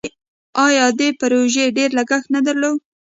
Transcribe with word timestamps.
آیا 0.65 0.85
دې 0.99 1.09
پروژې 1.19 1.65
ډیر 1.77 1.89
لګښت 1.97 2.27
نه 2.35 2.39
درلود؟ 2.47 2.79